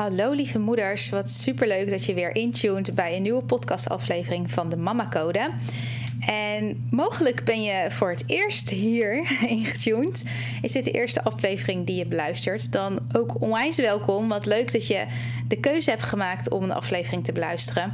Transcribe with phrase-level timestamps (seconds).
[0.00, 4.76] Hallo lieve moeders, wat superleuk dat je weer intuned bij een nieuwe podcastaflevering van de
[4.76, 5.50] Mama Code.
[6.26, 10.24] En mogelijk ben je voor het eerst hier ingetuned.
[10.62, 12.72] Is dit de eerste aflevering die je beluistert?
[12.72, 14.28] Dan ook onwijs welkom.
[14.28, 15.06] Wat leuk dat je
[15.48, 17.92] de keuze hebt gemaakt om een aflevering te beluisteren.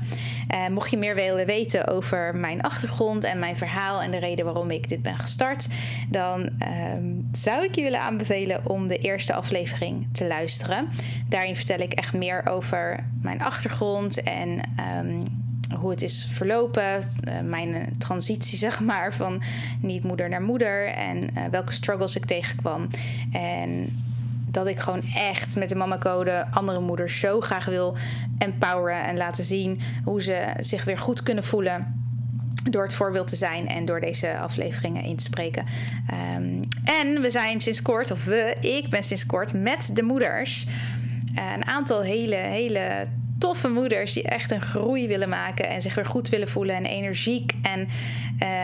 [0.55, 4.45] Uh, mocht je meer willen weten over mijn achtergrond en mijn verhaal en de reden
[4.45, 5.67] waarom ik dit ben gestart,
[6.09, 6.49] dan uh,
[7.33, 10.89] zou ik je willen aanbevelen om de eerste aflevering te luisteren.
[11.29, 14.61] Daarin vertel ik echt meer over mijn achtergrond en.
[14.99, 15.45] Um,
[15.75, 19.43] hoe het is verlopen, uh, mijn transitie zeg maar van
[19.81, 22.89] niet moeder naar moeder en uh, welke struggles ik tegenkwam.
[23.33, 23.89] En
[24.51, 27.97] dat ik gewoon echt met de mama code andere moeders zo graag wil
[28.39, 32.05] empoweren en laten zien hoe ze zich weer goed kunnen voelen
[32.71, 35.65] door het voorbeeld te zijn en door deze afleveringen in te spreken.
[36.37, 40.67] Um, en we zijn sinds kort, of we, ik ben sinds kort met de moeders.
[41.55, 43.07] Een aantal hele, hele
[43.39, 46.85] toffe moeders die echt een groei willen maken en zich weer goed willen voelen en
[46.85, 47.81] energiek en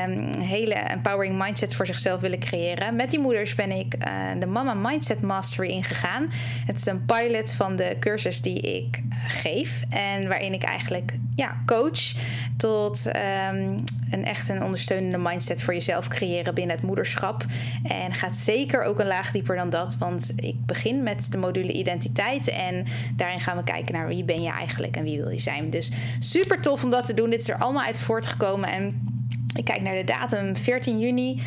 [0.07, 2.97] um, hele empowering mindset voor zichzelf willen creëren.
[2.97, 6.29] Met die moeders ben ik uh, de Mama Mindset Mastery ingegaan.
[6.67, 11.63] Het is een pilot van de cursus die ik geef en waarin ik eigenlijk ja,
[11.67, 12.13] coach
[12.57, 13.07] tot
[13.51, 17.45] um, een echt een ondersteunende mindset voor jezelf creëren binnen het moederschap.
[17.89, 21.73] En gaat zeker ook een laag dieper dan dat, want ik begin met de module
[21.73, 22.85] identiteit en
[23.17, 25.71] daarin gaan we kijken naar wie ben je eigenlijk en wie wil je zijn.
[25.71, 27.31] Dus super tof om dat te doen.
[27.31, 29.07] Dit is er allemaal uit voortgekomen en
[29.55, 31.41] ik kijk naar de datum 14 juni.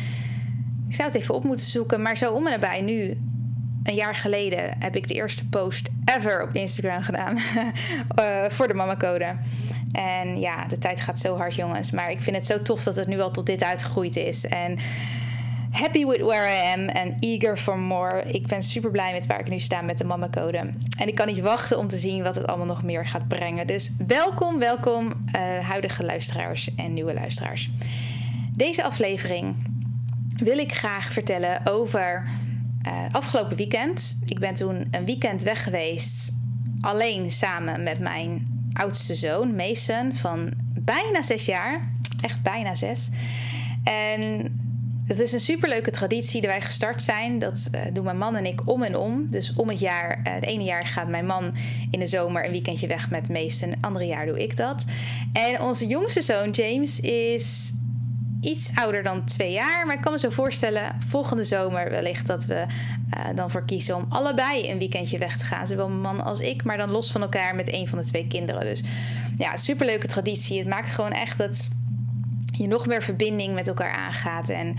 [0.88, 3.16] Ik zou het even op moeten zoeken, maar zo om en nabij nu
[3.86, 7.36] een jaar geleden heb ik de eerste post ever op Instagram gedaan
[8.18, 9.36] uh, voor de Mama Code.
[9.96, 11.90] En ja, de tijd gaat zo hard, jongens.
[11.90, 14.46] Maar ik vind het zo tof dat het nu al tot dit uitgegroeid is.
[14.46, 14.78] En
[15.70, 18.22] happy with where I am and eager for more.
[18.22, 20.58] Ik ben super blij met waar ik nu sta met de Mama Code.
[20.98, 23.66] En ik kan niet wachten om te zien wat het allemaal nog meer gaat brengen.
[23.66, 27.70] Dus welkom, welkom, uh, huidige luisteraars en nieuwe luisteraars.
[28.52, 29.54] Deze aflevering
[30.36, 32.24] wil ik graag vertellen over
[32.86, 34.18] uh, afgelopen weekend.
[34.24, 36.32] Ik ben toen een weekend weg geweest,
[36.80, 41.94] alleen samen met mijn oudste zoon, Mason, van bijna zes jaar.
[42.20, 43.08] Echt bijna zes.
[43.84, 44.50] En
[45.06, 47.38] het is een superleuke traditie die wij gestart zijn.
[47.38, 49.30] Dat uh, doen mijn man en ik om en om.
[49.30, 51.54] Dus om het jaar, uh, het ene jaar gaat mijn man
[51.90, 53.70] in de zomer een weekendje weg met Mason.
[53.70, 54.84] Het andere jaar doe ik dat.
[55.32, 57.72] En onze jongste zoon James is
[58.40, 59.86] iets ouder dan twee jaar.
[59.86, 63.96] Maar ik kan me zo voorstellen, volgende zomer wellicht dat we uh, dan voor kiezen
[63.96, 65.66] om allebei een weekendje weg te gaan.
[65.66, 68.26] Zowel mijn man als ik, maar dan los van elkaar met een van de twee
[68.26, 68.60] kinderen.
[68.60, 68.82] Dus
[69.38, 70.58] ja, superleuke traditie.
[70.58, 71.68] Het maakt gewoon echt dat
[72.52, 74.48] je nog meer verbinding met elkaar aangaat.
[74.48, 74.74] En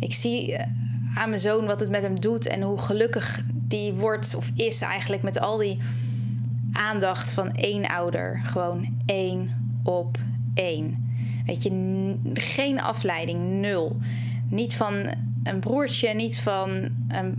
[0.00, 0.66] ik zie eh,
[1.14, 4.80] aan mijn zoon wat het met hem doet en hoe gelukkig die wordt of is
[4.80, 5.78] eigenlijk met al die
[6.72, 8.40] aandacht van één ouder.
[8.44, 10.18] Gewoon één op
[10.54, 11.07] één.
[11.48, 13.96] Weet je, geen afleiding, nul.
[14.48, 17.34] Niet van een broertje, niet van een,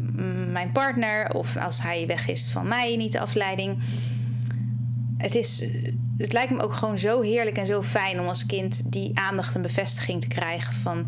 [0.51, 3.77] mijn partner of als hij weg is van mij, niet de afleiding.
[5.17, 5.65] Het, is,
[6.17, 9.55] het lijkt me ook gewoon zo heerlijk en zo fijn om als kind die aandacht
[9.55, 11.07] en bevestiging te krijgen van.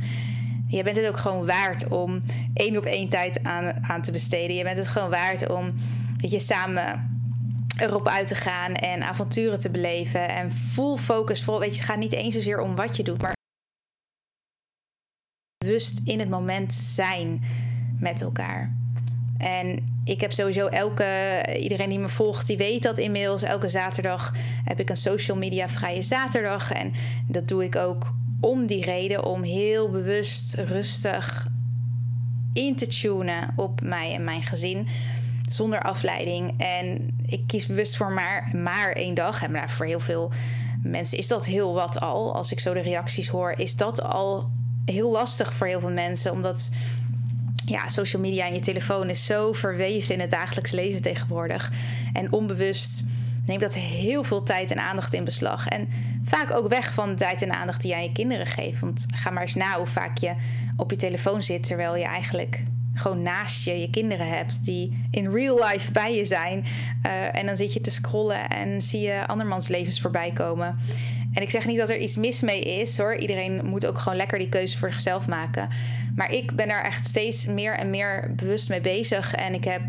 [0.68, 2.22] Je bent het ook gewoon waard om
[2.54, 4.56] één op één tijd aan, aan te besteden.
[4.56, 5.74] Je bent het gewoon waard om
[6.18, 7.11] weet je, samen
[7.82, 10.30] erop uit te gaan en avonturen te beleven.
[10.30, 13.22] En full focus, vol, weet je, het gaat niet eens zozeer om wat je doet,
[13.22, 13.36] maar
[15.58, 17.42] bewust in het moment zijn
[18.00, 18.76] met elkaar.
[19.38, 23.42] En ik heb sowieso elke, iedereen die me volgt, die weet dat inmiddels.
[23.42, 24.34] Elke zaterdag
[24.64, 26.72] heb ik een social media vrije zaterdag.
[26.72, 26.92] En
[27.28, 31.48] dat doe ik ook om die reden, om heel bewust, rustig
[32.54, 34.88] in te tunen op mij en mijn gezin
[35.54, 36.54] zonder afleiding.
[36.58, 39.44] En ik kies bewust voor maar, maar één dag.
[39.44, 40.32] En voor heel veel
[40.84, 42.36] mensen is dat heel wat al.
[42.36, 44.50] Als ik zo de reacties hoor, is dat al
[44.86, 46.32] heel lastig voor heel veel mensen.
[46.32, 46.70] Omdat
[47.66, 51.72] ja, social media en je telefoon is zo verweven in het dagelijks leven tegenwoordig.
[52.14, 53.04] En onbewust
[53.46, 55.68] neemt dat heel veel tijd en aandacht in beslag.
[55.68, 55.90] En
[56.24, 58.80] vaak ook weg van de tijd en aandacht die jij je kinderen geeft.
[58.80, 60.34] Want ga maar eens na hoe vaak je
[60.78, 65.34] op je telefoon zit terwijl je eigenlijk gewoon naast je je kinderen hebt die in
[65.34, 66.66] real life bij je zijn.
[67.06, 70.80] Uh, en dan zit je te scrollen en zie je andermans levens voorbij komen.
[71.34, 73.16] En ik zeg niet dat er iets mis mee is hoor.
[73.16, 75.70] Iedereen moet ook gewoon lekker die keuze voor zichzelf maken.
[76.16, 79.34] Maar ik ben er echt steeds meer en meer bewust mee bezig.
[79.34, 79.82] En ik heb,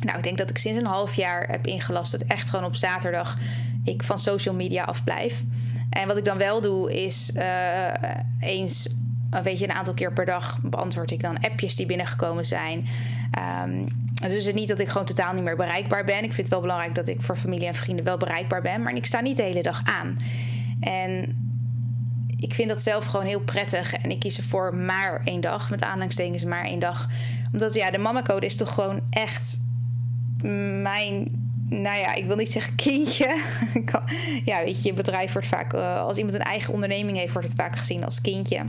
[0.00, 2.76] nou, ik denk dat ik sinds een half jaar heb ingelast dat echt gewoon op
[2.76, 3.38] zaterdag
[3.84, 5.42] ik van social media afblijf.
[5.90, 7.42] En wat ik dan wel doe is uh,
[8.40, 8.88] eens
[9.42, 12.86] weet je, een aantal keer per dag beantwoord ik dan appjes die binnengekomen zijn.
[13.64, 16.16] Um, dus het is niet dat ik gewoon totaal niet meer bereikbaar ben.
[16.16, 18.82] Ik vind het wel belangrijk dat ik voor familie en vrienden wel bereikbaar ben.
[18.82, 20.16] Maar ik sta niet de hele dag aan.
[20.80, 21.36] En
[22.36, 23.94] ik vind dat zelf gewoon heel prettig.
[23.94, 25.70] En ik kies ervoor maar één dag.
[25.70, 27.08] Met aanhalingstekens maar één dag.
[27.52, 29.58] Omdat ja, de mama-code is toch gewoon echt
[30.82, 33.40] mijn nou ja, ik wil niet zeggen kindje.
[34.44, 37.48] ja, weet je, je bedrijf wordt vaak, uh, als iemand een eigen onderneming heeft, wordt
[37.48, 38.60] het vaak gezien als kindje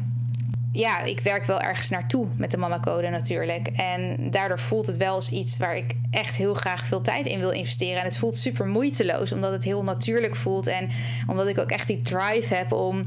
[0.76, 3.68] ja, ik werk wel ergens naartoe met de Mama Code natuurlijk.
[3.68, 7.40] En daardoor voelt het wel als iets waar ik echt heel graag veel tijd in
[7.40, 8.00] wil investeren.
[8.00, 10.68] En het voelt super moeiteloos, omdat het heel natuurlijk voelt.
[10.68, 10.90] En
[11.28, 13.06] omdat ik ook echt die drive heb om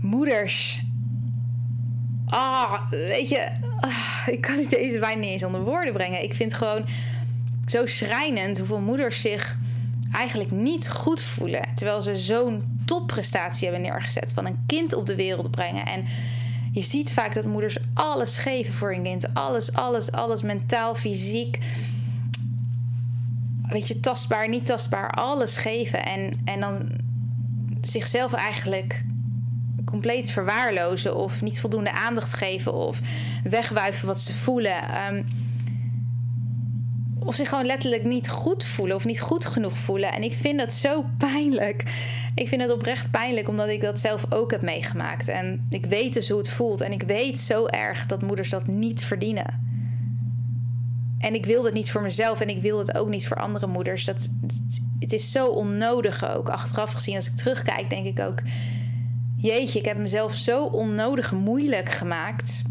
[0.00, 0.82] moeders.
[2.26, 3.48] Ah, weet je,
[3.80, 6.22] ah, ik kan het deze bijna niet eens onder woorden brengen.
[6.22, 6.86] Ik vind gewoon
[7.66, 9.58] zo schrijnend hoeveel moeders zich
[10.12, 11.62] eigenlijk niet goed voelen.
[11.74, 15.86] Terwijl ze zo'n topprestatie hebben neergezet van een kind op de wereld brengen.
[15.86, 16.04] En
[16.72, 19.34] je ziet vaak dat moeders alles geven voor een kind.
[19.34, 20.42] Alles, alles, alles.
[20.42, 21.58] Mentaal, fysiek.
[23.68, 25.10] Weet je, tastbaar, niet tastbaar.
[25.10, 26.04] Alles geven.
[26.04, 26.90] En, en dan
[27.80, 29.04] zichzelf eigenlijk
[29.84, 31.16] compleet verwaarlozen.
[31.16, 32.74] Of niet voldoende aandacht geven.
[32.74, 33.00] Of
[33.44, 35.06] wegwuiven wat ze voelen.
[35.14, 35.24] Um,
[37.24, 40.12] of zich gewoon letterlijk niet goed voelen of niet goed genoeg voelen.
[40.12, 41.82] En ik vind dat zo pijnlijk.
[42.34, 45.28] Ik vind het oprecht pijnlijk omdat ik dat zelf ook heb meegemaakt.
[45.28, 46.80] En ik weet dus hoe het voelt.
[46.80, 49.68] En ik weet zo erg dat moeders dat niet verdienen.
[51.18, 53.66] En ik wil dat niet voor mezelf en ik wil het ook niet voor andere
[53.66, 54.04] moeders.
[54.04, 54.28] Dat,
[54.98, 56.48] het is zo onnodig ook.
[56.48, 58.42] Achteraf gezien, als ik terugkijk, denk ik ook:
[59.36, 62.62] Jeetje, ik heb mezelf zo onnodig moeilijk gemaakt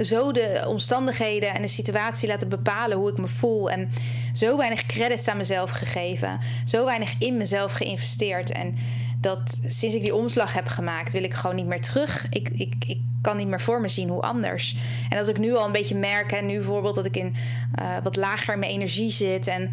[0.00, 3.70] zo de omstandigheden en de situatie laten bepalen hoe ik me voel.
[3.70, 3.90] En
[4.32, 6.38] zo weinig credits aan mezelf gegeven.
[6.64, 8.50] Zo weinig in mezelf geïnvesteerd.
[8.50, 8.76] En
[9.20, 12.26] dat sinds ik die omslag heb gemaakt, wil ik gewoon niet meer terug.
[12.30, 14.76] Ik, ik, ik kan niet meer voor me zien hoe anders.
[15.08, 17.34] En als ik nu al een beetje merk, en nu bijvoorbeeld dat ik in
[17.80, 19.46] uh, wat lager mijn energie zit.
[19.46, 19.72] En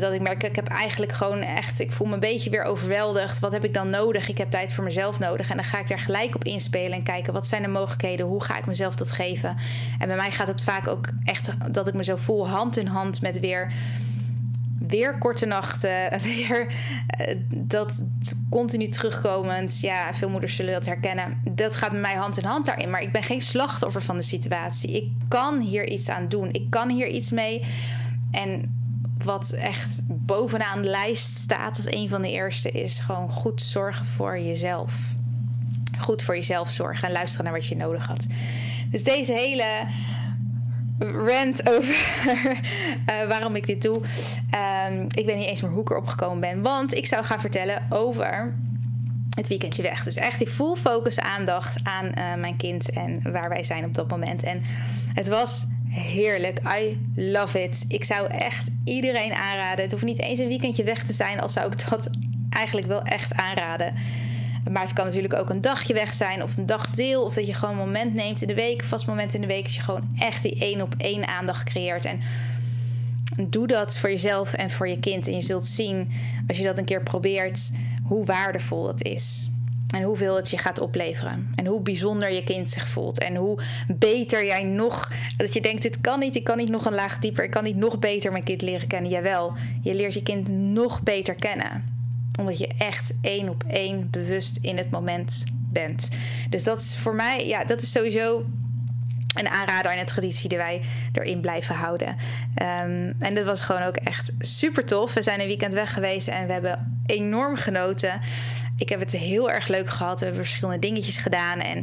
[0.00, 3.38] dat ik merk, ik heb eigenlijk gewoon echt, ik voel me een beetje weer overweldigd.
[3.38, 4.28] Wat heb ik dan nodig?
[4.28, 5.50] Ik heb tijd voor mezelf nodig.
[5.50, 8.26] En dan ga ik daar gelijk op inspelen en kijken wat zijn de mogelijkheden?
[8.26, 9.56] Hoe ga ik mezelf dat geven?
[9.98, 12.86] En bij mij gaat het vaak ook echt dat ik me zo voel hand in
[12.86, 13.72] hand met weer
[14.88, 15.90] weer korte nachten,
[16.22, 16.66] weer
[17.20, 18.02] uh, dat
[18.50, 19.80] continu terugkomend.
[19.80, 21.40] Ja, veel moeders zullen dat herkennen.
[21.50, 22.90] Dat gaat met mij hand in hand daarin.
[22.90, 24.90] Maar ik ben geen slachtoffer van de situatie.
[24.90, 26.48] Ik kan hier iets aan doen.
[26.52, 27.62] Ik kan hier iets mee.
[28.30, 28.82] En
[29.24, 34.06] wat echt bovenaan de lijst staat als een van de eerste is gewoon goed zorgen
[34.06, 34.94] voor jezelf.
[35.98, 38.26] Goed voor jezelf zorgen en luisteren naar wat je nodig had.
[38.90, 39.86] Dus deze hele
[40.98, 42.22] rant over
[43.10, 43.96] uh, waarom ik dit doe.
[43.96, 46.62] Um, ik ben niet eens meer hoe ik erop gekomen ben.
[46.62, 48.54] Want ik zou gaan vertellen over
[49.34, 50.04] het weekendje weg.
[50.04, 53.94] Dus echt die full focus aandacht aan uh, mijn kind en waar wij zijn op
[53.94, 54.42] dat moment.
[54.42, 54.62] En
[55.14, 56.60] het was heerlijk.
[56.78, 57.84] I love it.
[57.88, 59.82] Ik zou echt iedereen aanraden.
[59.82, 62.08] Het hoeft niet eens een weekendje weg te zijn, al zou ik dat
[62.50, 63.94] eigenlijk wel echt aanraden.
[64.70, 67.24] Maar het kan natuurlijk ook een dagje weg zijn of een dagdeel.
[67.24, 69.46] Of dat je gewoon een moment neemt in de week, een vast moment in de
[69.46, 69.62] week.
[69.62, 72.04] Dat je gewoon echt die één op één aandacht creëert.
[72.04, 72.20] En
[73.48, 75.26] doe dat voor jezelf en voor je kind.
[75.26, 76.10] En je zult zien,
[76.48, 77.70] als je dat een keer probeert,
[78.02, 79.50] hoe waardevol dat is.
[79.94, 81.52] En hoeveel het je gaat opleveren.
[81.54, 83.18] En hoe bijzonder je kind zich voelt.
[83.18, 83.58] En hoe
[83.88, 85.12] beter jij nog.
[85.36, 87.44] Dat je denkt: dit kan niet, ik kan niet nog een laag dieper.
[87.44, 89.10] Ik kan niet nog beter mijn kind leren kennen.
[89.10, 91.92] Jawel, je leert je kind nog beter kennen.
[92.38, 96.08] Omdat je echt één op één bewust in het moment bent.
[96.50, 98.44] Dus dat is voor mij, ja, dat is sowieso
[99.34, 100.80] een aanrader en een traditie die wij
[101.12, 102.08] erin blijven houden.
[102.08, 105.14] Um, en dat was gewoon ook echt super tof.
[105.14, 108.20] We zijn een weekend weg geweest en we hebben enorm genoten.
[108.76, 110.18] Ik heb het heel erg leuk gehad.
[110.18, 111.60] We hebben verschillende dingetjes gedaan.
[111.60, 111.78] En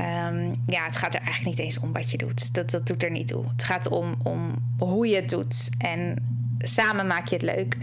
[0.00, 2.54] um, ja, het gaat er eigenlijk niet eens om wat je doet.
[2.54, 3.44] Dat, dat doet er niet toe.
[3.48, 5.68] Het gaat om, om hoe je het doet.
[5.78, 6.16] En
[6.58, 7.76] samen maak je het leuk.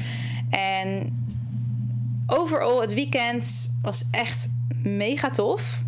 [0.50, 1.18] En
[2.28, 4.50] overal, het weekend was echt
[4.84, 5.82] mega tof.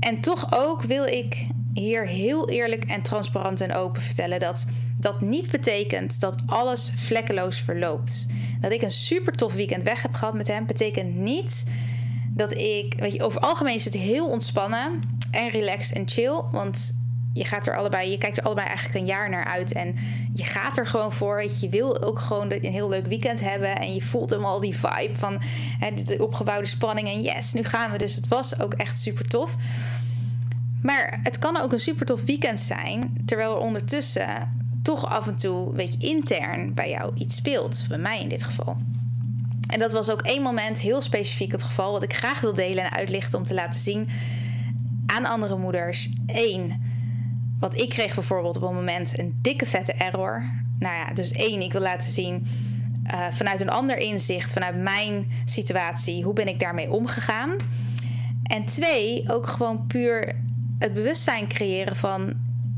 [0.00, 4.66] En toch ook wil ik hier heel eerlijk en transparant en open vertellen dat
[5.02, 8.26] dat niet betekent dat alles vlekkeloos verloopt.
[8.60, 11.64] Dat ik een super tof weekend weg heb gehad met hem, betekent niet
[12.34, 16.42] dat ik, weet je, over algemeen is het heel ontspannen en relaxed en chill.
[16.50, 16.94] Want
[17.32, 19.72] je gaat er allebei, je kijkt er allebei eigenlijk een jaar naar uit.
[19.72, 19.96] En
[20.32, 21.36] je gaat er gewoon voor.
[21.36, 23.78] Weet je, je wil ook gewoon een heel leuk weekend hebben.
[23.78, 25.38] En je voelt hem al die vibe van
[25.78, 27.08] hè, de opgebouwde spanning.
[27.08, 27.98] En yes, nu gaan we.
[27.98, 29.56] Dus het was ook echt super tof.
[30.82, 33.22] Maar het kan ook een super tof weekend zijn.
[33.26, 37.84] Terwijl er ondertussen toch af en toe, weet je, intern bij jou iets speelt.
[37.88, 38.76] Bij mij in dit geval.
[39.66, 41.92] En dat was ook één moment heel specifiek het geval.
[41.92, 44.08] Wat ik graag wil delen en uitlichten om te laten zien
[45.06, 46.08] aan andere moeders.
[46.26, 46.82] Eén,
[47.58, 50.50] wat ik kreeg bijvoorbeeld op een moment een dikke vette error.
[50.78, 52.46] Nou ja, dus één, ik wil laten zien
[53.14, 57.56] uh, vanuit een ander inzicht, vanuit mijn situatie, hoe ben ik daarmee omgegaan.
[58.42, 60.34] En twee, ook gewoon puur
[60.78, 62.34] het bewustzijn creëren van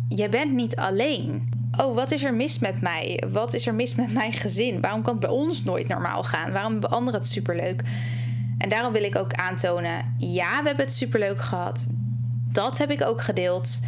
[0.09, 1.54] je bent niet alleen.
[1.77, 3.23] Oh, wat is er mis met mij?
[3.29, 4.81] Wat is er mis met mijn gezin?
[4.81, 6.53] Waarom kan het bij ons nooit normaal gaan?
[6.53, 7.83] Waarom hebben anderen het superleuk?
[8.59, 11.87] En daarom wil ik ook aantonen: ja, we hebben het superleuk gehad.
[12.53, 13.81] Dat heb ik ook gedeeld.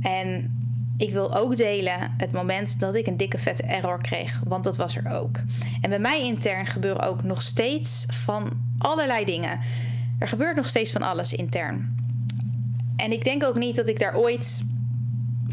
[0.00, 0.54] En
[0.96, 4.76] ik wil ook delen het moment dat ik een dikke vette error kreeg, want dat
[4.76, 5.40] was er ook.
[5.80, 9.58] En bij mij intern gebeuren ook nog steeds van allerlei dingen.
[10.18, 11.98] Er gebeurt nog steeds van alles intern.
[12.96, 14.62] En ik denk ook niet dat ik daar ooit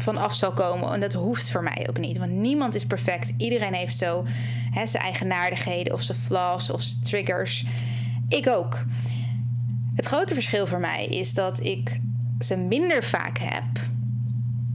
[0.00, 0.92] van af zal komen.
[0.92, 2.18] En dat hoeft voor mij ook niet.
[2.18, 3.32] Want niemand is perfect.
[3.36, 4.24] Iedereen heeft zo
[4.70, 7.64] hè, zijn eigenaardigheden of zijn flaws of zijn triggers.
[8.28, 8.84] Ik ook.
[9.94, 12.00] Het grote verschil voor mij is dat ik
[12.38, 13.64] ze minder vaak heb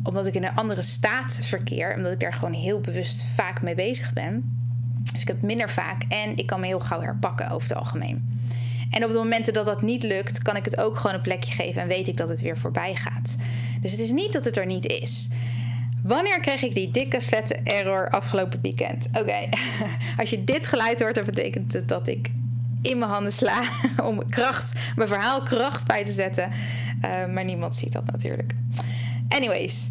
[0.03, 3.75] omdat ik in een andere staat verkeer, omdat ik daar gewoon heel bewust vaak mee
[3.75, 4.57] bezig ben.
[5.13, 8.41] Dus ik heb minder vaak en ik kan me heel gauw herpakken over het algemeen.
[8.89, 11.51] En op de momenten dat dat niet lukt, kan ik het ook gewoon een plekje
[11.51, 13.37] geven en weet ik dat het weer voorbij gaat.
[13.83, 15.29] Dus het is niet dat het er niet is.
[16.03, 19.07] Wanneer kreeg ik die dikke vette error afgelopen weekend?
[19.07, 19.49] Oké,
[20.19, 22.31] als je dit geluid hoort, dan betekent het dat ik
[22.81, 23.61] in mijn handen sla
[24.09, 26.49] om kracht, mijn verhaal kracht bij te zetten.
[27.05, 28.55] Uh, maar niemand ziet dat natuurlijk.
[29.29, 29.89] Anyways,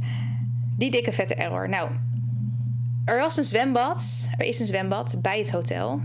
[0.76, 1.68] die dikke vette error.
[1.68, 1.90] Nou,
[3.04, 4.26] er was een zwembad.
[4.36, 6.00] Er is een zwembad bij het hotel.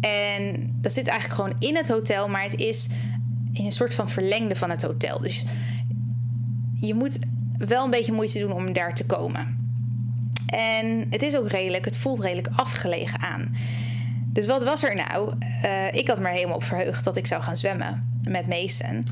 [0.00, 2.88] En dat zit eigenlijk gewoon in het hotel, maar het is
[3.52, 5.20] in een soort van verlengde van het hotel.
[5.20, 5.44] Dus
[6.86, 7.18] je moet
[7.58, 9.64] wel een beetje moeite doen om daar te komen.
[10.46, 13.56] En het is ook redelijk, het voelt redelijk afgelegen aan.
[14.26, 15.32] Dus wat was er nou?
[15.64, 19.06] Uh, ik had me er helemaal op verheugd dat ik zou gaan zwemmen met Mason.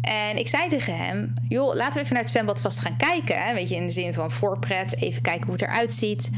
[0.00, 3.42] En ik zei tegen hem: joh, laten we even naar het zwembad vast gaan kijken.
[3.42, 3.54] Hè?
[3.54, 6.30] Weet je, in de zin van voorpret, even kijken hoe het eruit ziet.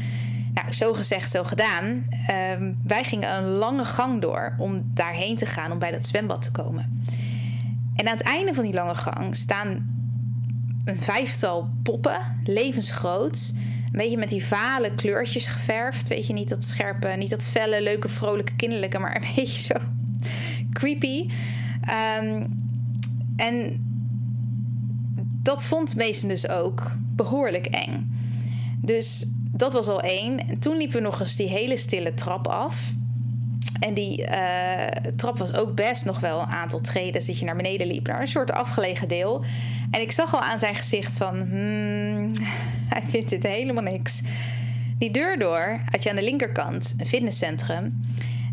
[0.53, 2.05] Nou, zo gezegd, zo gedaan.
[2.27, 6.41] Ehm, wij gingen een lange gang door om daarheen te gaan, om bij dat zwembad
[6.41, 7.03] te komen.
[7.95, 10.00] En aan het einde van die lange gang staan
[10.85, 13.53] een vijftal poppen, levensgroot.
[13.55, 16.09] Een beetje met die vale kleurtjes geverfd.
[16.09, 19.75] Weet je, niet dat scherpe, niet dat felle, leuke, vrolijke, kinderlijke, maar een beetje zo
[20.73, 21.29] creepy.
[22.19, 22.59] Um,
[23.35, 23.85] en
[25.43, 28.11] dat vond Mason dus ook behoorlijk eng.
[28.81, 30.47] Dus dat was al één.
[30.47, 32.93] En toen liepen we nog eens die hele stille trap af.
[33.81, 34.85] En die uh,
[35.15, 38.21] trap was ook best nog wel een aantal treden dat je naar beneden liep, naar
[38.21, 39.43] een soort afgelegen deel.
[39.91, 42.33] En ik zag al aan zijn gezicht van, hmm,
[42.93, 44.21] hij vindt dit helemaal niks.
[44.97, 48.01] Die deur door had je aan de linkerkant een fitnesscentrum.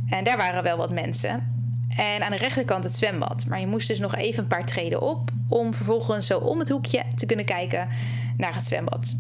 [0.08, 1.56] En daar waren wel wat mensen.
[1.96, 3.46] En aan de rechterkant het zwembad.
[3.46, 6.68] Maar je moest dus nog even een paar treden op om vervolgens zo om het
[6.68, 7.88] hoekje te kunnen kijken
[8.36, 9.16] naar het zwembad.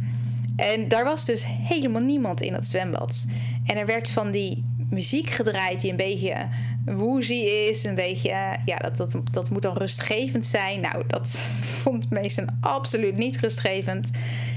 [0.56, 3.26] En daar was dus helemaal niemand in het zwembad.
[3.66, 6.48] En er werd van die muziek gedraaid die een beetje
[6.84, 7.34] woozy
[7.68, 7.84] is.
[7.84, 8.30] Een beetje,
[8.64, 10.80] ja, dat, dat, dat moet dan rustgevend zijn.
[10.80, 11.42] Nou, dat
[11.82, 14.10] vond Mason absoluut niet rustgevend.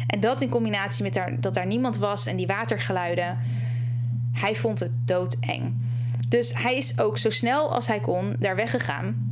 [0.08, 3.38] En dat in combinatie met daar, dat daar niemand was en die watergeluiden.
[4.32, 5.74] Hij vond het doodeng.
[6.28, 9.30] Dus hij is ook zo snel als hij kon daar weggegaan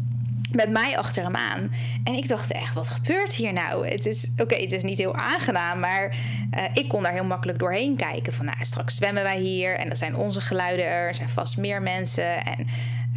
[0.52, 1.72] met mij achter hem aan.
[2.04, 3.88] En ik dacht echt, wat gebeurt hier nou?
[3.88, 6.16] Het is, oké, het is niet heel aangenaam, maar
[6.58, 8.34] uh, ik kon daar heel makkelijk doorheen kijken.
[8.34, 11.08] Van, nou, straks zwemmen wij hier en dan zijn onze geluiden er.
[11.08, 12.44] Er zijn vast meer mensen.
[12.46, 12.68] En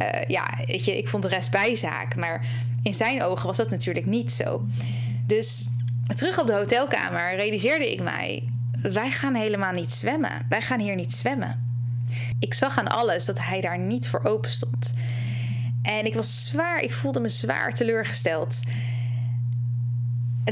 [0.01, 2.15] uh, ja, weet je, ik vond de rest bijzaak.
[2.15, 2.45] Maar
[2.83, 4.65] in zijn ogen was dat natuurlijk niet zo.
[5.27, 5.69] Dus
[6.15, 8.43] terug op de hotelkamer realiseerde ik mij...
[8.81, 10.45] wij gaan helemaal niet zwemmen.
[10.49, 11.71] Wij gaan hier niet zwemmen.
[12.39, 14.93] Ik zag aan alles dat hij daar niet voor open stond.
[15.83, 18.61] En ik was zwaar, ik voelde me zwaar teleurgesteld.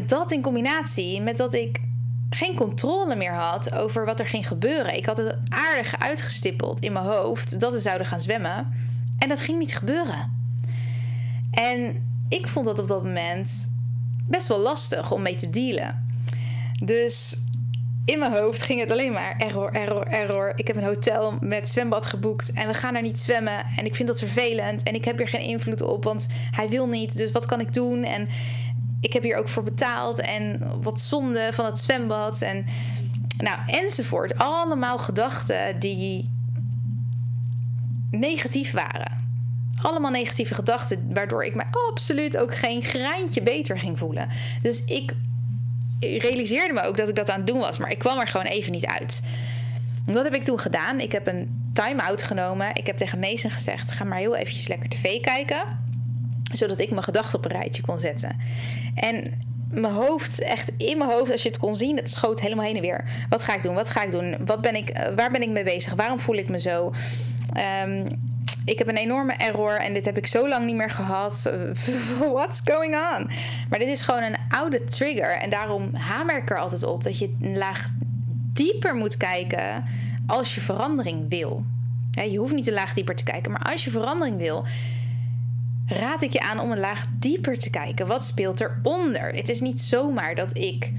[0.05, 1.81] Dat in combinatie met dat ik
[2.29, 4.95] geen controle meer had over wat er ging gebeuren.
[4.97, 8.73] Ik had het aardig uitgestippeld in mijn hoofd dat we zouden gaan zwemmen.
[9.17, 10.39] En dat ging niet gebeuren.
[11.51, 13.69] En ik vond dat op dat moment
[14.27, 16.09] best wel lastig om mee te dealen.
[16.83, 17.38] Dus
[18.05, 20.53] in mijn hoofd ging het alleen maar error, error, error.
[20.55, 23.65] Ik heb een hotel met zwembad geboekt en we gaan er niet zwemmen.
[23.77, 26.88] En ik vind dat vervelend en ik heb hier geen invloed op, want hij wil
[26.88, 27.17] niet.
[27.17, 28.03] Dus wat kan ik doen?
[28.03, 28.27] En
[29.01, 32.41] ik heb hier ook voor betaald en wat zonde van het zwembad.
[32.41, 32.65] En
[33.38, 34.38] nou, enzovoort.
[34.38, 36.29] Allemaal gedachten die
[38.12, 39.29] negatief waren.
[39.81, 44.27] Allemaal negatieve gedachten, waardoor ik me absoluut ook geen graantje beter ging voelen.
[44.62, 45.15] Dus ik
[46.01, 48.46] realiseerde me ook dat ik dat aan het doen was, maar ik kwam er gewoon
[48.46, 49.22] even niet uit.
[50.05, 51.00] Dat heb ik toen gedaan.
[51.00, 52.75] Ik heb een time-out genomen.
[52.75, 55.63] Ik heb tegen Mason gezegd: ga maar heel eventjes lekker tv kijken,
[56.53, 58.39] zodat ik mijn gedachten op een rijtje kon zetten.
[58.96, 59.41] En
[59.72, 62.75] mijn hoofd, echt in mijn hoofd, als je het kon zien, het schoot helemaal heen
[62.75, 63.03] en weer.
[63.29, 63.75] Wat ga ik doen?
[63.75, 64.38] Wat ga ik doen?
[64.46, 65.93] Wat ben ik, eh, waar ben ik mee bezig?
[65.93, 66.93] Waarom voel ik me zo?
[67.86, 68.30] Um,
[68.65, 71.51] ik heb een enorme error en dit heb ik zo lang niet meer gehad.
[72.33, 73.29] What's going on?
[73.69, 75.31] Maar dit is gewoon een oude trigger.
[75.31, 77.89] En daarom hamer ik er altijd op dat je een laag
[78.53, 79.83] dieper moet kijken
[80.27, 81.63] als je verandering wil.
[82.29, 84.65] Je hoeft niet een laag dieper te kijken, maar als je verandering wil,
[85.85, 88.07] raad ik je aan om een laag dieper te kijken.
[88.07, 89.33] Wat speelt eronder?
[89.33, 90.91] Het is niet zomaar dat ik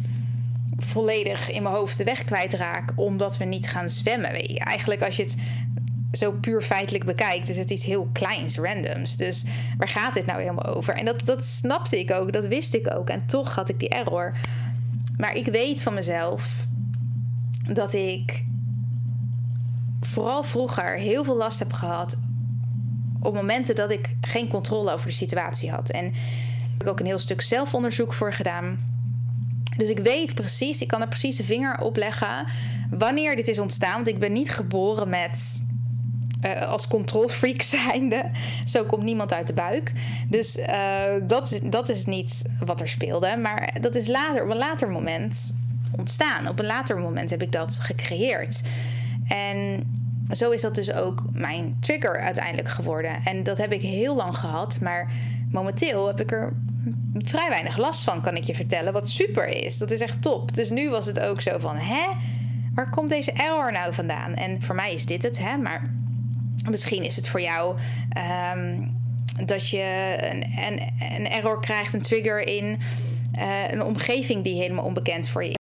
[0.78, 4.31] volledig in mijn hoofd de weg kwijtraak omdat we niet gaan zwemmen.
[4.57, 5.37] Eigenlijk als je het
[6.12, 9.16] zo puur feitelijk bekijkt, is het iets heel kleins, randoms.
[9.16, 9.45] Dus
[9.78, 10.95] waar gaat dit nou helemaal over?
[10.95, 13.09] En dat, dat snapte ik ook, dat wist ik ook.
[13.09, 14.33] En toch had ik die error.
[15.16, 16.66] Maar ik weet van mezelf
[17.73, 18.45] dat ik
[20.00, 22.16] vooral vroeger heel veel last heb gehad
[23.21, 25.90] op momenten dat ik geen controle over de situatie had.
[25.90, 28.90] En ik heb ook een heel stuk zelfonderzoek voor gedaan.
[29.76, 32.47] Dus ik weet precies, ik kan er precies de vinger op leggen
[32.90, 33.95] wanneer dit is ontstaan.
[33.95, 35.62] Want ik ben niet geboren met
[36.47, 38.31] uh, als controlfreak zijnde.
[38.65, 39.93] Zo komt niemand uit de buik.
[40.29, 43.37] Dus uh, dat, dat is niet wat er speelde.
[43.37, 45.57] Maar dat is later, op een later moment
[45.97, 46.49] ontstaan.
[46.49, 48.63] Op een later moment heb ik dat gecreëerd.
[49.29, 49.85] En
[50.31, 53.21] zo is dat dus ook mijn trigger uiteindelijk geworden.
[53.25, 54.81] En dat heb ik heel lang gehad.
[54.81, 55.12] Maar
[55.51, 56.53] momenteel heb ik er
[57.19, 58.93] vrij weinig last van, kan ik je vertellen.
[58.93, 59.79] Wat super is.
[59.79, 60.55] Dat is echt top.
[60.55, 62.05] Dus nu was het ook zo van: hè?
[62.75, 64.35] Waar komt deze error nou vandaan?
[64.35, 65.57] En voor mij is dit het, hè?
[65.57, 65.90] Maar
[66.70, 67.79] Misschien is het voor jou
[68.11, 68.83] ehm,
[69.46, 70.44] dat je een,
[71.16, 72.81] een, error krijgt, een trigger in
[73.38, 75.57] uh, een omgeving die helemaal onbekend voor je is.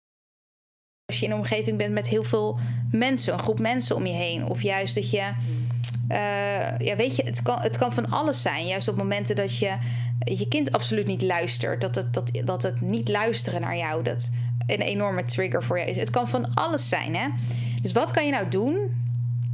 [1.04, 2.58] Als je in een omgeving bent met heel veel
[2.90, 4.46] mensen, een groep mensen om je heen.
[4.46, 5.32] Of juist dat je,
[6.08, 8.66] uh, ja weet je, het kan, van alles zijn.
[8.66, 9.76] Juist op momenten dat je
[10.24, 11.80] je kind absoluut niet luistert.
[11.80, 14.30] Dat het, dat, dat het niet luisteren naar jou, dat
[14.66, 15.96] een enorme trigger voor je is.
[15.96, 17.28] Het kan van alles zijn, hè.
[17.82, 18.99] Dus wat kan je nou doen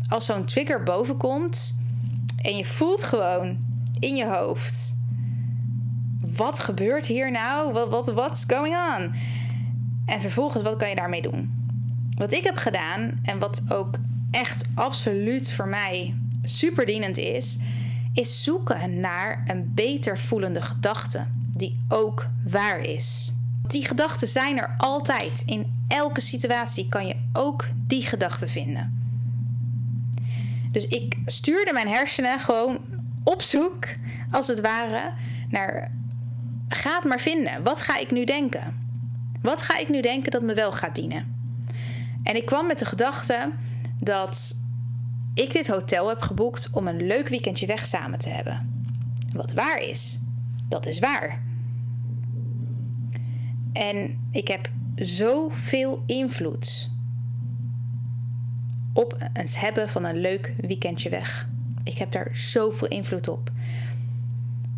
[0.08, 1.74] als zo'n trigger boven komt
[2.36, 3.58] en je voelt gewoon
[3.98, 4.96] in je hoofd:
[6.20, 7.72] wat gebeurt hier nou?
[7.72, 9.14] Wat wat what's going on?
[10.06, 11.50] En vervolgens, wat kan je daarmee doen?
[12.14, 13.98] Wat ik heb gedaan en wat ook
[14.30, 17.58] echt absoluut voor mij superdienend is,
[18.12, 23.32] is zoeken naar een beter voelende gedachte die ook waar is.
[23.66, 25.42] Die gedachten zijn er altijd.
[25.46, 29.05] In elke situatie kan je ook die gedachte vinden.
[30.70, 32.80] Dus ik stuurde mijn hersenen gewoon
[33.24, 33.86] op zoek,
[34.30, 35.12] als het ware,
[35.48, 35.94] naar.
[36.68, 37.62] Ga het maar vinden.
[37.62, 38.74] Wat ga ik nu denken?
[39.42, 41.34] Wat ga ik nu denken dat me wel gaat dienen?
[42.22, 43.50] En ik kwam met de gedachte
[44.00, 44.56] dat
[45.34, 48.84] ik dit hotel heb geboekt om een leuk weekendje weg samen te hebben.
[49.32, 50.18] Wat waar is,
[50.68, 51.42] dat is waar.
[53.72, 56.90] En ik heb zoveel invloed
[58.96, 61.48] op het hebben van een leuk weekendje weg.
[61.84, 63.50] Ik heb daar zoveel invloed op.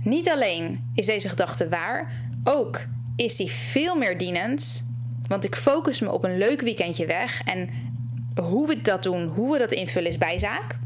[0.03, 2.13] Niet alleen is deze gedachte waar,
[2.45, 4.85] ook is die veel meer dienend.
[5.27, 7.43] Want ik focus me op een leuk weekendje weg.
[7.43, 7.69] En
[8.43, 10.79] hoe we dat doen, hoe we dat invullen, is bijzaak.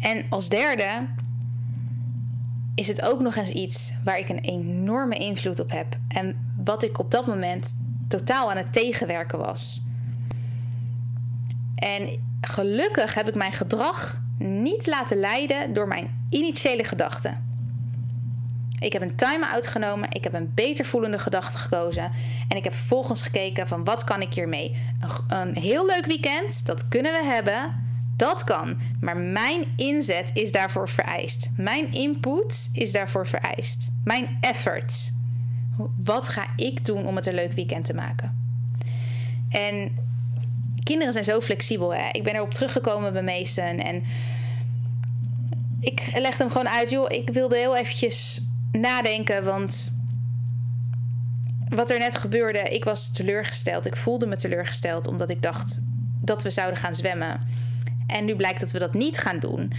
[0.00, 1.06] En als derde
[2.74, 5.96] is het ook nog eens iets waar ik een enorme invloed op heb.
[6.08, 7.76] En wat ik op dat moment
[8.08, 9.82] totaal aan het tegenwerken was.
[11.80, 17.48] En gelukkig heb ik mijn gedrag niet laten leiden door mijn initiële gedachten.
[18.78, 22.10] Ik heb een time-out genomen, ik heb een beter voelende gedachte gekozen
[22.48, 24.76] en ik heb vervolgens gekeken van wat kan ik hiermee.
[25.00, 27.74] Een, een heel leuk weekend, dat kunnen we hebben,
[28.16, 28.78] dat kan.
[29.00, 31.50] Maar mijn inzet is daarvoor vereist.
[31.56, 33.90] Mijn input is daarvoor vereist.
[34.04, 35.12] Mijn effort.
[35.96, 38.38] Wat ga ik doen om het een leuk weekend te maken?
[39.50, 39.96] En
[40.90, 41.94] kinderen zijn zo flexibel.
[41.94, 42.08] Hè?
[42.12, 44.02] Ik ben erop teruggekomen bij Mason en
[45.80, 46.90] ik legde hem gewoon uit.
[46.90, 49.92] Joh, ik wilde heel eventjes nadenken, want
[51.68, 53.86] wat er net gebeurde, ik was teleurgesteld.
[53.86, 55.80] Ik voelde me teleurgesteld omdat ik dacht
[56.20, 57.40] dat we zouden gaan zwemmen.
[58.06, 59.72] En nu blijkt dat we dat niet gaan doen.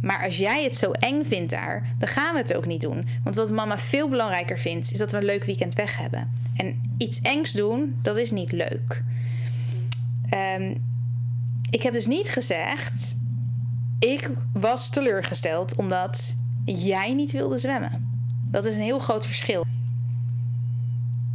[0.00, 3.06] Maar als jij het zo eng vindt daar, dan gaan we het ook niet doen.
[3.24, 6.30] Want wat mama veel belangrijker vindt, is dat we een leuk weekend weg hebben.
[6.56, 9.02] En iets engs doen, dat is niet leuk.
[10.30, 10.82] Um,
[11.70, 13.16] ik heb dus niet gezegd.
[13.98, 16.34] Ik was teleurgesteld omdat
[16.64, 18.22] jij niet wilde zwemmen.
[18.50, 19.64] Dat is een heel groot verschil.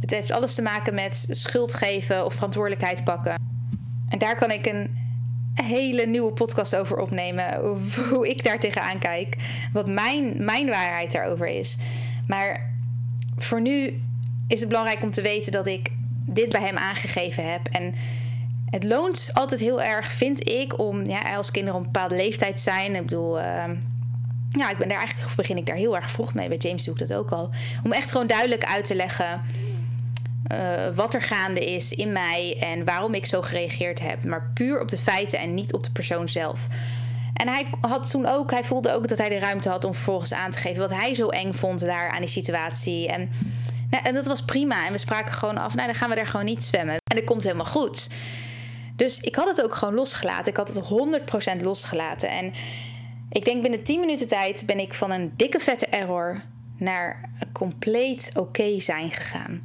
[0.00, 3.34] Het heeft alles te maken met schuld geven of verantwoordelijkheid pakken.
[4.08, 4.98] En daar kan ik een
[5.54, 7.60] hele nieuwe podcast over opnemen.
[8.10, 9.36] Hoe ik daar tegenaan kijk.
[9.72, 11.76] Wat mijn, mijn waarheid daarover is.
[12.26, 12.74] Maar
[13.36, 14.02] voor nu
[14.48, 15.90] is het belangrijk om te weten dat ik
[16.26, 17.68] dit bij hem aangegeven heb.
[17.68, 17.94] En
[18.70, 22.60] het loont altijd heel erg, vind ik, om ja, als kinderen op een bepaalde leeftijd
[22.60, 22.94] zijn.
[22.94, 23.44] Ik bedoel, uh,
[24.50, 26.48] ja, ik ben daar eigenlijk begin ik daar heel erg vroeg mee.
[26.48, 27.50] Bij James doe ik dat ook al.
[27.84, 29.42] Om echt gewoon duidelijk uit te leggen
[30.52, 30.58] uh,
[30.94, 34.24] wat er gaande is in mij en waarom ik zo gereageerd heb.
[34.24, 36.66] Maar puur op de feiten en niet op de persoon zelf.
[37.34, 40.32] En hij had toen ook, hij voelde ook dat hij de ruimte had om vervolgens
[40.32, 43.08] aan te geven wat hij zo eng vond daar aan die situatie.
[43.08, 43.30] En,
[43.90, 44.86] nou, en dat was prima.
[44.86, 46.94] En we spraken gewoon af, nou dan gaan we daar gewoon niet zwemmen.
[46.94, 48.08] En dat komt helemaal goed.
[49.00, 50.46] Dus ik had het ook gewoon losgelaten.
[50.46, 52.28] Ik had het 100% losgelaten.
[52.28, 52.52] En
[53.30, 56.42] ik denk binnen 10 minuten tijd ben ik van een dikke vette error
[56.76, 59.60] naar een compleet oké zijn gegaan.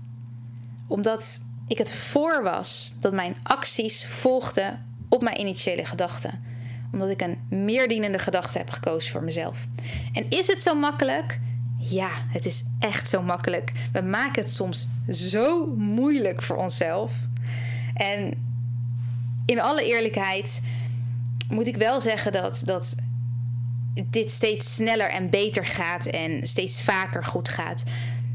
[0.88, 6.44] Omdat ik het voor was dat mijn acties volgden op mijn initiële gedachten.
[6.92, 9.68] Omdat ik een meerdienende gedachte heb gekozen voor mezelf.
[10.14, 11.40] En is het zo makkelijk?
[11.78, 13.72] Ja, het is echt zo makkelijk.
[13.92, 17.12] We maken het soms zo moeilijk voor onszelf.
[17.94, 18.44] En
[19.46, 20.62] in alle eerlijkheid
[21.50, 22.96] moet ik wel zeggen dat, dat
[24.04, 27.84] dit steeds sneller en beter gaat en steeds vaker goed gaat.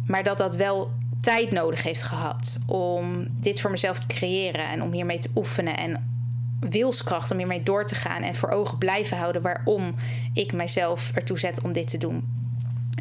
[0.06, 4.82] Maar dat dat wel tijd nodig heeft gehad om dit voor mezelf te creëren en
[4.82, 6.08] om hiermee te oefenen en
[6.60, 9.94] wilskracht om hiermee door te gaan en voor ogen blijven houden waarom
[10.34, 12.38] ik mijzelf ertoe zet om dit te doen.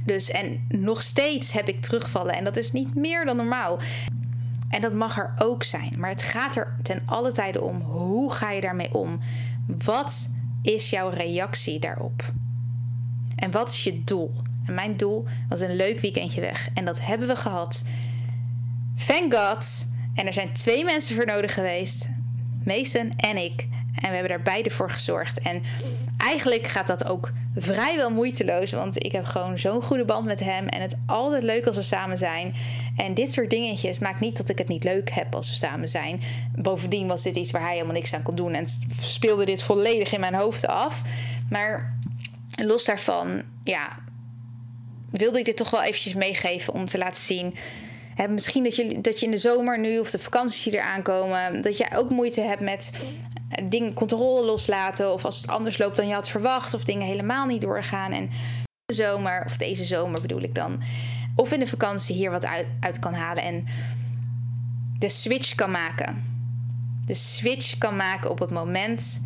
[0.06, 3.80] Dus en nog steeds heb ik terugvallen en dat is niet meer dan normaal.
[4.69, 5.93] En dat mag er ook zijn.
[5.97, 7.82] Maar het gaat er ten alle tijde om.
[7.82, 9.19] Hoe ga je daarmee om?
[9.67, 10.29] Wat
[10.62, 12.34] is jouw reactie daarop?
[13.36, 14.32] En wat is je doel?
[14.65, 16.69] En mijn doel was een leuk weekendje weg.
[16.73, 17.84] En dat hebben we gehad.
[19.08, 19.88] Thank God.
[20.13, 22.08] En er zijn twee mensen voor nodig geweest.
[22.63, 23.67] Mason en ik.
[23.95, 25.39] En we hebben daar beide voor gezorgd.
[25.39, 25.63] En
[26.19, 28.71] eigenlijk gaat dat ook vrijwel moeiteloos.
[28.71, 30.67] Want ik heb gewoon zo'n goede band met hem.
[30.67, 32.53] En het altijd leuk als we samen zijn.
[32.97, 35.89] En dit soort dingetjes maakt niet dat ik het niet leuk heb als we samen
[35.89, 36.21] zijn.
[36.55, 38.53] Bovendien was dit iets waar hij helemaal niks aan kon doen.
[38.53, 38.67] En
[39.01, 41.01] speelde dit volledig in mijn hoofd af.
[41.49, 41.99] Maar
[42.63, 43.97] los daarvan, ja,
[45.12, 47.53] wilde ik dit toch wel eventjes meegeven om te laten zien.
[48.29, 51.62] Misschien dat je, dat je in de zomer nu of de vakanties die eraan komen,
[51.62, 52.91] dat jij ook moeite hebt met
[53.64, 55.14] dingen controle loslaten.
[55.14, 56.74] Of als het anders loopt dan je had verwacht.
[56.74, 58.12] Of dingen helemaal niet doorgaan.
[58.12, 58.30] En
[58.86, 60.82] de zomer, of deze zomer bedoel ik dan.
[61.36, 63.44] Of in de vakantie hier wat uit, uit kan halen.
[63.44, 63.66] En
[65.00, 66.24] de switch kan maken.
[67.06, 69.22] De switch kan maken op het moment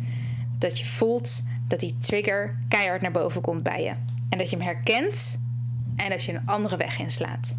[0.58, 3.94] dat je voelt dat die trigger keihard naar boven komt bij je.
[4.28, 5.38] En dat je hem herkent
[5.96, 7.56] en dat je een andere weg inslaat.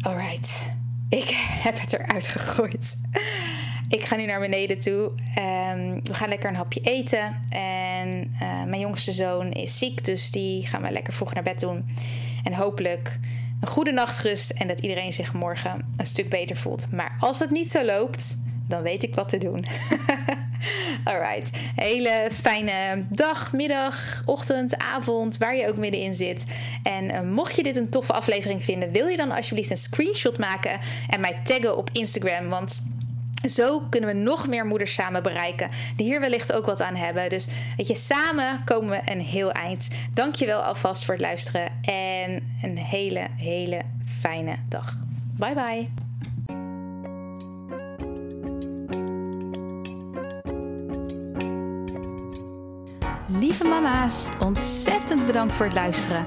[0.00, 0.66] Alright,
[1.08, 1.28] ik
[1.62, 2.98] heb het eruit gegooid.
[3.88, 5.10] Ik ga nu naar beneden toe.
[5.38, 7.40] Um, we gaan lekker een hapje eten.
[7.50, 11.60] En uh, mijn jongste zoon is ziek, dus die gaan we lekker vroeg naar bed
[11.60, 11.84] doen.
[12.44, 13.18] En hopelijk
[13.60, 16.92] een goede nachtrust en dat iedereen zich morgen een stuk beter voelt.
[16.92, 18.36] Maar als het niet zo loopt,
[18.68, 19.64] dan weet ik wat te doen.
[21.04, 21.58] Alright.
[21.74, 26.44] Hele fijne dag, middag, ochtend, avond, waar je ook middenin zit.
[26.82, 30.38] En uh, mocht je dit een toffe aflevering vinden, wil je dan alsjeblieft een screenshot
[30.38, 32.48] maken en mij taggen op Instagram.
[32.48, 32.82] Want
[33.42, 37.28] zo kunnen we nog meer moeders samen bereiken die hier wellicht ook wat aan hebben.
[37.28, 39.88] Dus weet je, samen komen we een heel eind.
[40.14, 43.80] Dankjewel alvast voor het luisteren en een hele, hele
[44.20, 44.96] fijne dag.
[45.36, 45.88] Bye bye.
[53.38, 56.26] Lieve mama's, ontzettend bedankt voor het luisteren.